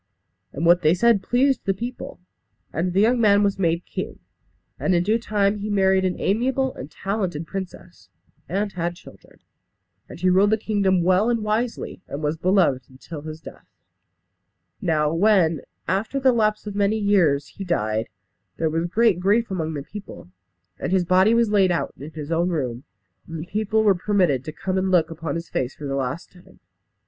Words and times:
And 0.51 0.65
what 0.65 0.81
they 0.81 0.95
said 0.95 1.21
pleased 1.21 1.63
the 1.65 1.75
people; 1.75 2.19
and 2.73 2.91
the 2.93 3.01
young 3.01 3.21
man 3.21 3.43
was 3.43 3.59
made 3.59 3.85
king. 3.85 4.17
And 4.79 4.95
in 4.95 5.03
due 5.03 5.19
time 5.19 5.59
he 5.59 5.69
married 5.69 6.03
an 6.05 6.19
amiable 6.19 6.73
and 6.73 6.89
talented 6.89 7.45
princess, 7.45 8.09
and 8.49 8.73
had 8.73 8.95
children. 8.95 9.41
And 10.09 10.19
he 10.19 10.27
ruled 10.27 10.49
the 10.49 10.57
kingdom 10.57 11.03
well 11.03 11.29
and 11.29 11.43
wisely, 11.43 12.01
and 12.07 12.23
was 12.23 12.35
beloved 12.35 12.87
till 12.99 13.21
his 13.21 13.41
death. 13.41 13.67
Now 14.81 15.13
when, 15.13 15.61
after 15.87 16.19
the 16.19 16.33
lapse 16.33 16.65
of 16.65 16.73
many 16.73 16.97
years, 16.97 17.49
he 17.49 17.63
died, 17.63 18.09
there 18.57 18.71
was 18.71 18.87
great 18.87 19.19
grief 19.19 19.51
among 19.51 19.75
the 19.75 19.83
people, 19.83 20.31
and 20.79 20.91
his 20.91 21.05
body 21.05 21.35
was 21.35 21.51
laid 21.51 21.69
out 21.71 21.93
in 21.95 22.09
his 22.13 22.31
own 22.31 22.49
room, 22.49 22.85
and 23.27 23.37
the 23.39 23.45
people 23.45 23.83
were 23.83 23.93
permitted 23.93 24.43
to 24.45 24.51
come 24.51 24.79
and 24.79 24.89
look 24.89 25.11
upon 25.11 25.35
his 25.35 25.47
face 25.47 25.75
for 25.75 25.85
the 25.85 25.93
last 25.93 26.31
time. 26.31 26.59